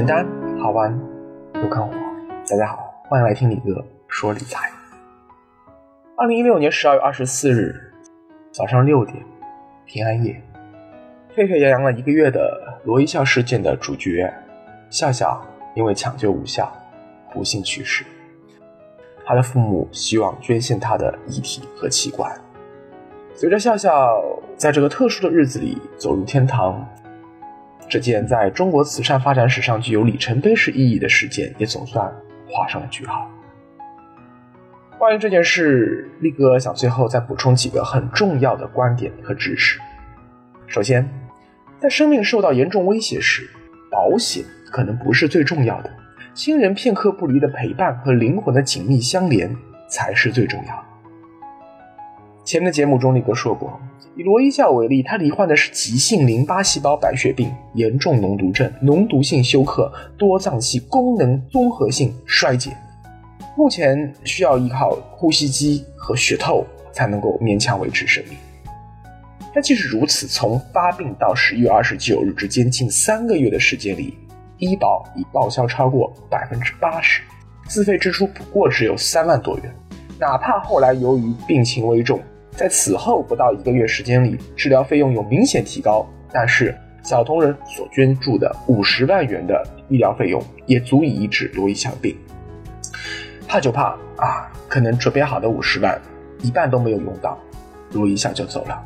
[0.00, 0.26] 简单
[0.58, 0.98] 好玩
[1.56, 1.92] 又看火。
[2.48, 4.70] 大家好，欢迎来听李哥说理财。
[6.16, 7.78] 二零一六年十二月二十四日
[8.50, 9.22] 早上六点，
[9.84, 10.42] 平安夜，
[11.34, 14.32] 沸沸扬扬了一个月的罗一笑事件的主角
[14.88, 16.72] 笑笑，因为抢救无效，
[17.30, 18.02] 不幸去世。
[19.26, 22.34] 他的父母希望捐献他的遗体和器官。
[23.34, 24.18] 随着笑笑
[24.56, 26.88] 在这个特殊的日子里走入天堂，
[27.90, 32.10] 这件在中国慈善发展史上具有里程碑式意义的事件也总算
[32.48, 33.28] 画上了句号。
[34.96, 39.80] 关于这件事，力哥想最后再补充几个很重要的观点和知识。
[40.68, 41.08] 首先，
[41.80, 43.50] 在生命受到严重威胁时，
[43.90, 45.90] 保险可能不是最重要的，
[46.32, 49.56] 亲人片刻不离的陪伴和灵魂的紧密相连
[49.88, 50.89] 才是最重要的。
[52.50, 53.78] 前面的节目中，李哥说过，
[54.16, 62.76] 以罗一笑为例，他罹患的是急性淋巴细胞白血病、严重脓毒症、脓毒性休克、多脏器功能综合性衰竭，
[63.56, 68.36] 目前需要依靠呼吸机和血透才能够勉强维持生命。
[69.54, 74.18] 但即使如此，从发病到十一月二十九日之间近三个月的时间里，
[74.58, 77.22] 医保已报销超过百分之八十，
[77.68, 79.72] 自费支出不过只有三万多元。
[80.18, 82.20] 哪怕后来由于病情危重，
[82.52, 92.16] 在此后不到一个月时间里，治疗费用有明显提高，但是小同仁所捐助的五十万元的医疗费用也足以医治罗一笑病。
[93.48, 96.00] 怕就怕啊，可能准备好的五十万
[96.42, 97.38] 一半都没有用到，
[97.92, 98.80] 罗一笑就走了。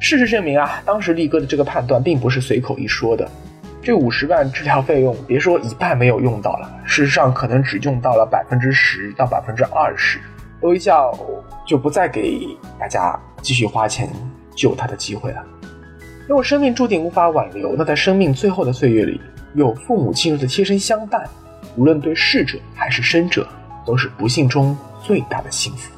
[0.00, 3.30] 事实证明啊，当时力哥的这个判断并不是随口一说的。
[3.80, 10.18] 这五十万治疗费用，别说一半没有用到了，事实上可能只用到了百分之十到百分之二十，
[10.68, 11.12] 微笑
[11.66, 12.46] 就不再给
[12.78, 14.08] 大家继续花钱
[14.54, 15.44] 救他的机会了。
[16.28, 19.20] 如果生命注定无法挽留，那在生命最后的岁月里，
[19.54, 21.28] 有父母亲人的贴身相伴，
[21.76, 23.46] 无论对逝者还是生者，
[23.84, 25.92] 都是不幸中最大的幸福。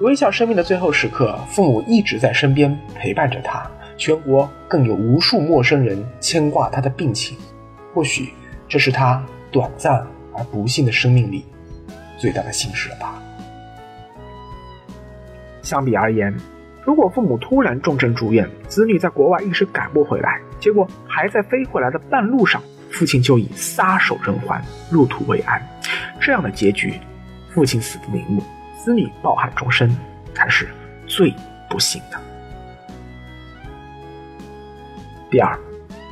[0.00, 3.68] 微笑生命的最后时刻，父母一直在身边陪伴着他。
[3.96, 7.36] 全国更有无数陌生人牵挂他的病情，
[7.92, 8.32] 或许
[8.68, 9.20] 这是他
[9.50, 11.44] 短暂而不幸的生命里
[12.18, 13.14] 最大的幸事了吧。
[15.62, 16.34] 相比而言，
[16.82, 25.62] 如果父母突然重症住院，子女在国外一时赶不回来，结果还在飞回来的半路上，父亲就已撒手人寰，入土为安，
[26.18, 26.94] 这样的结局，
[27.52, 28.42] 父亲死不瞑目，
[28.82, 29.94] 子女抱憾终身，
[30.34, 30.66] 才是
[31.06, 31.34] 最
[31.68, 32.18] 不幸的。
[35.30, 35.58] 第二，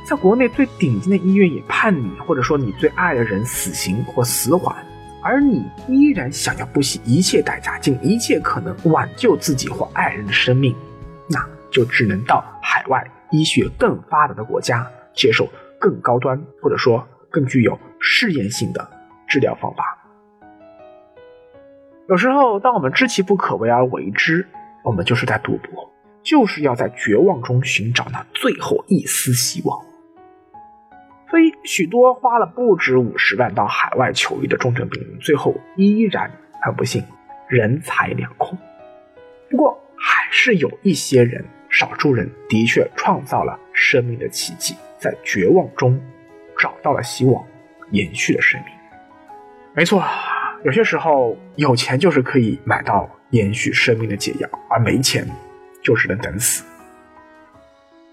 [0.07, 4.75] 在国内最顶尖的医院也判你或者说你最爱的人死刑或死缓，
[5.27, 10.73] 而你依然想要不惜一切代价，尽一切可能挽救自己或爱人的生命，
[11.29, 15.45] 那就只能到海外医学更发达的国家，接受
[15.77, 18.89] 更高端或者说更具有试验性的
[19.27, 19.97] 治疗方法。
[22.07, 24.47] 有时候，当我们知其不可为而为之，
[24.85, 25.91] 我们就是在赌博。
[26.23, 29.79] 就是要在绝望中寻找那最后一丝希望，
[31.29, 37.03] 所以许多花了不止五十万到海外求医的重症病人，最后依然很不幸，
[37.47, 38.57] 人财两空。
[39.49, 45.99] 不过，还是有一些人，少数人的确创造了生命的奇迹，在绝望中
[46.57, 47.45] 找到了希望，
[47.91, 48.69] 延续了生命。
[49.73, 50.03] 没错，
[50.63, 55.27] 有些时候有钱就是可以买到延续生命的解药，而没钱。
[55.83, 56.65] 就是能等死。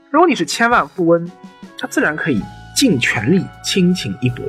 [0.08, 1.28] 如果你是千万富翁，
[1.76, 2.40] 他自然可以
[2.74, 4.44] 尽全力亲情一搏。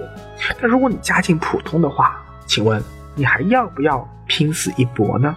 [0.59, 5.35] 但如果你家境普通的话，请问你还要不要拼死一搏呢？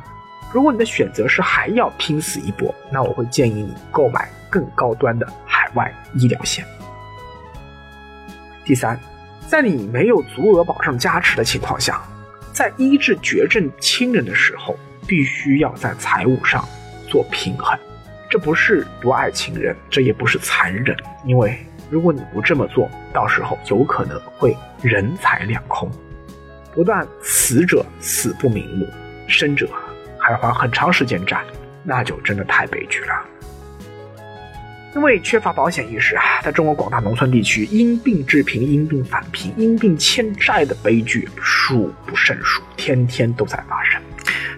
[0.53, 6.65] 如果你的选择是还要拼死一搏，那我会建议你购买更高端的海外医疗险。
[8.65, 8.99] 第三，
[9.47, 12.03] 在你没有足额保障加持的情况下，
[12.53, 16.65] 在医治绝症亲人的时候，必须要在财务上。
[17.11, 17.79] 做平衡，
[18.29, 21.59] 这不是不爱亲人，这也不是残忍，因为
[21.91, 25.91] 如果你不这么做，到时候有可能会人财两空，
[26.75, 28.87] 不但死者死不瞑目，
[29.27, 29.69] 生者
[30.19, 31.43] 还花很长时间债，
[31.83, 33.25] 那就真的太悲剧了。
[34.97, 44.01] 因为缺乏保险意识啊，在中国广大农村地区，因病致贫、因病返贫、因病欠债的悲剧数不胜数，天天都在发生。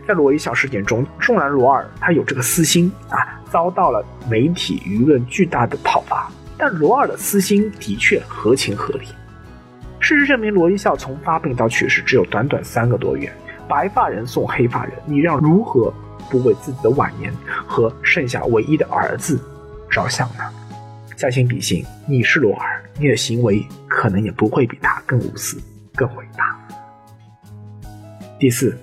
[0.06, 9.06] 在罗一笑事件中，纵然罗二他有这个私心啊，遭到了媒体舆论巨大的讨伐，但罗二的私心的确合情合理。
[9.98, 13.32] 事实证明，罗一笑从发病到去世只有短短三个多月，
[13.66, 15.92] 白发人送黑发人，你让如何
[16.30, 17.32] 不为自己的晚年
[17.66, 19.40] 和剩下唯一的儿子
[19.90, 20.44] 着想呢？
[21.16, 25.60] 将心比心，你是罗二，你的行为可能也不会比他更无私、
[25.94, 26.58] 更伟大。
[28.38, 28.74] 第四，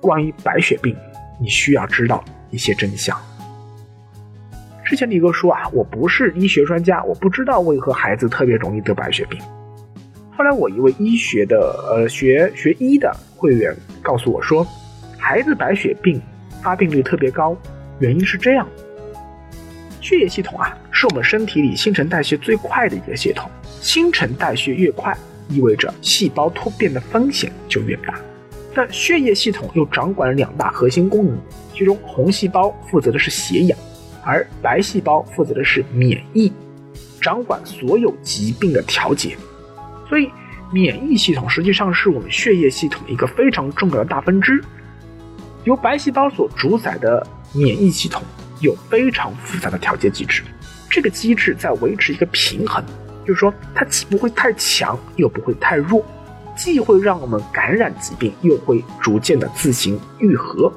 [0.00, 0.94] 关于白血病，
[1.40, 3.18] 你需要知道一些真相。
[4.98, 9.40] 前李哥说啊，我不是医学专家，我不知道为何孩子特别容易得白血病。
[10.36, 11.56] 后来我一位医学的
[11.88, 13.72] 呃学学医的会员
[14.02, 14.66] 告诉我说，
[15.16, 16.20] 孩子白血病
[16.64, 17.56] 发病率特别高，
[18.00, 18.66] 原因是这样：
[20.00, 23.48] 血液系统啊，是我们身体里新陈代谢最快的一个系统，
[23.80, 25.16] 新陈代谢越快，
[25.48, 28.18] 意味着细胞突变的风险就越大。
[28.74, 31.38] 但血液系统又掌管两大核心功能，
[31.72, 33.78] 其中红细胞负责的是血氧。
[34.28, 36.52] 而白细胞负责的是免疫，
[37.18, 39.34] 掌管所有疾病的调节，
[40.06, 40.30] 所以
[40.70, 44.62] 免疫系统实际上是我们血液系统一个非常重要的大分支。
[45.64, 48.22] 由白细胞所主宰的免疫系统
[48.60, 50.42] 有非常复杂的调节机制，
[50.90, 52.84] 这个机制在维持一个平衡，
[53.26, 56.04] 就是说它既不会太强，又不会太弱，
[56.54, 60.70] 既会让我们感染疾病，又会逐渐的自行愈合。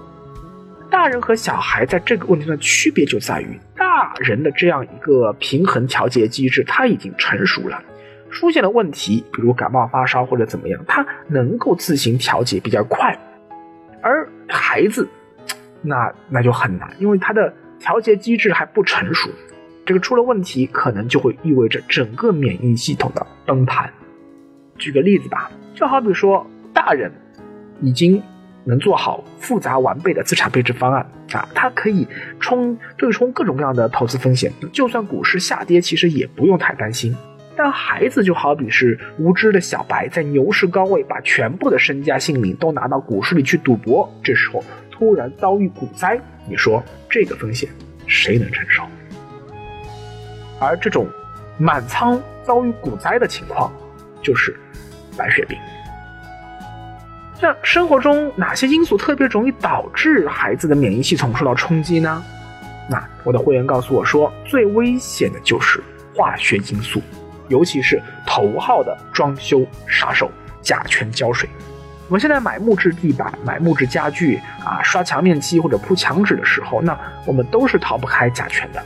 [0.92, 7.82] 大人和小孩在这个问题上的区别就在于，大人的这样一个平衡调节机制，他已经成熟了，
[8.30, 13.18] 出现了问题，比如感冒发烧或者怎么样，他能够自行调节比较快，
[14.02, 15.08] 而孩子，
[15.82, 19.30] 那那就很难，因为他的调节机制还不成熟，
[19.86, 23.90] 这个出了问题，可能就会意味着整个免疫系统的崩盘。
[24.78, 27.10] 举个例子吧，就好比说，大人
[27.80, 28.22] 已经。
[28.64, 32.08] 能做好复杂完备的资产配置方案啊，它可以
[32.40, 37.16] 冲对冲各种各样的投资风险，就算股市下跌，其实也不用太担心。
[37.56, 47.70] 但孩子就好比是无知的小白，在牛市高位把全部的身家性命都拿到股市里去赌博，这时候突然遭遇股灾，你说这个风险
[48.08, 48.84] 谁能承受？
[50.60, 51.08] 而这种
[51.58, 53.72] 满仓遭遇股灾的情况，
[54.22, 54.56] 就是
[55.18, 55.58] 白血病。
[57.42, 62.24] 那生活中哪些因素特别容易导致孩子的免疫系统受到冲击呢？
[62.88, 65.84] 那我的会员告诉我说，最危险的就是
[66.16, 67.02] 化学因素，
[67.48, 70.30] 尤其是头号的装修杀手
[70.62, 71.50] 甲醛胶水。
[72.08, 76.96] 我们现在买木质地板、买木质家具啊，刷墙面漆或者铺墙纸的时候，那
[77.26, 78.84] 我们都是逃不开甲醛的。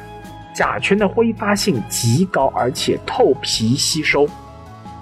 [0.53, 4.25] 甲醛的挥发性极高，而且透皮吸收。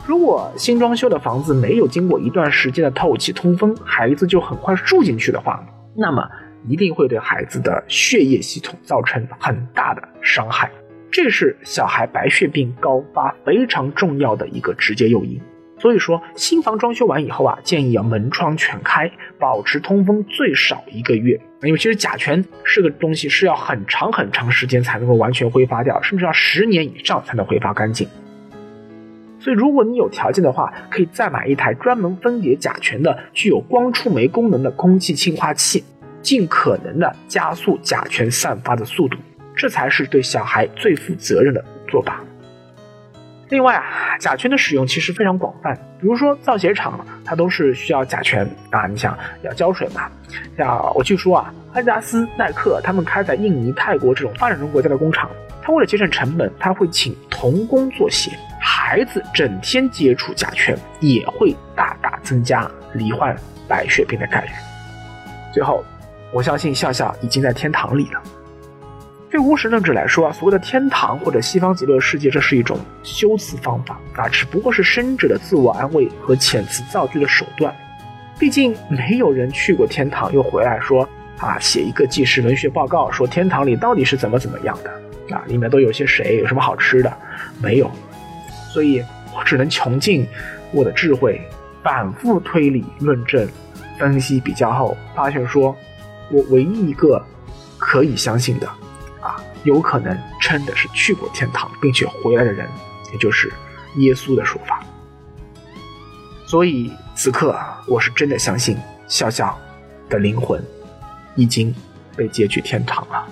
[0.05, 5.65] 如果新装修的房子没有经过一段时间的透气通风，孩子就很快住进去的话，
[5.95, 6.27] 那么
[6.67, 10.69] 一定会对孩子的血液系统造成很大的伤害。
[11.09, 15.39] 这是小孩白血病高发非常重要的一个直接诱因。
[15.79, 19.09] 所以说，新房装修完以后啊，建议要门窗全开，
[19.39, 21.39] 保持通风最少一个月。
[21.61, 28.07] 因为其实甲醛是个东西，是要很长很长时间才能够完全挥发掉，甚至要十年以上才能挥发干净。
[29.43, 35.83] 所以，如果你有条件的话，可以再买一台专门分解甲醛的、具有光触媒功能的空气净化器，
[36.21, 39.17] 尽可能的加速甲醛散发的速度，
[39.53, 42.21] 这才是对小孩最负责任的做法。
[43.49, 50.09] 另外啊，甲醛的使用其实非常广泛，比如说造鞋厂，它都是需要甲醛啊，你想要胶水嘛？
[50.57, 55.29] 像我据说啊，阿迪达斯、耐克他们开在印尼、泰国这种发展中国家的工厂，
[55.61, 58.31] 他为了节省成本，他会请童工做鞋。
[58.93, 63.35] 孩子整天接触甲醛，也会大大增加罹患
[63.67, 64.51] 白血病的概率。
[65.51, 65.83] 最后，
[66.31, 68.21] 我相信笑笑已经在天堂里了。
[69.31, 77.75] 对无神论者来说啊，所谓的天堂或者西方极乐世界，这是一种修辞方法啊，只不过是生者的自我安慰和遣词造句的手段。
[78.37, 81.09] 毕竟没有人去过天堂又回来说
[81.39, 87.11] 啊，写一个纪实文学报告，说天堂里到底是怎么怎么样的啊，里面都有些谁，有什么好吃的，
[87.59, 87.89] 没有。
[88.73, 90.27] 所以我只能穷尽
[90.71, 91.39] 我的智慧，
[91.83, 93.47] 反复推理、论证、
[93.99, 95.75] 分析、比较后，发现说，
[96.31, 97.23] 我唯一一个
[97.77, 98.67] 可以相信的，
[99.21, 102.67] 啊，有可能真的是去过天堂并且回来的人，
[103.11, 103.53] 也就是
[103.97, 104.83] 耶稣的说法。
[106.47, 107.55] 所以此刻，
[107.87, 108.75] 我是真的相信
[109.07, 109.55] 笑笑
[110.09, 110.59] 的灵魂
[111.35, 111.73] 已经
[112.15, 113.27] 被接去天堂了。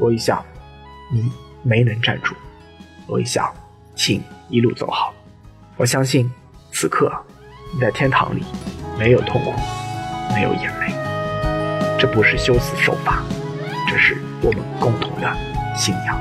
[0.00, 0.44] 罗一笑，
[1.12, 1.30] 你
[1.62, 2.34] 没能站住。
[3.06, 3.54] 罗一笑。
[3.98, 5.12] 请一路走好，
[5.76, 6.32] 我相信
[6.70, 7.12] 此刻
[7.74, 8.44] 你在天堂里
[8.96, 9.52] 没有痛苦，
[10.32, 10.94] 没有眼泪。
[11.98, 13.24] 这不是修辞手法，
[13.88, 15.36] 这是我们共同的
[15.76, 16.16] 信仰。